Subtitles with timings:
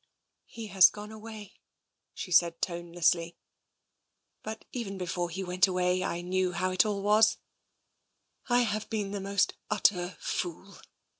[0.47, 1.59] "He has gone away,"
[2.15, 3.37] she said tonelessly."
[4.43, 7.37] But even before he went away I knew how it all was.
[8.49, 10.79] I have been the most utter fool.